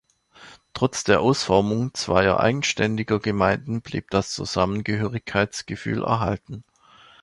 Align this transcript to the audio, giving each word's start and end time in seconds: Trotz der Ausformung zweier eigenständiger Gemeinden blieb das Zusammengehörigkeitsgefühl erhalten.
Trotz 0.73 1.03
der 1.03 1.21
Ausformung 1.21 1.93
zweier 1.93 2.39
eigenständiger 2.39 3.19
Gemeinden 3.19 3.81
blieb 3.83 4.09
das 4.09 4.31
Zusammengehörigkeitsgefühl 4.31 6.01
erhalten. 6.03 6.63